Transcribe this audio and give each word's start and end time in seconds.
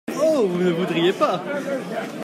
Oh! 0.19 0.47
vous 0.49 0.63
ne 0.63 0.71
voudriez 0.71 1.13
pas! 1.13 1.43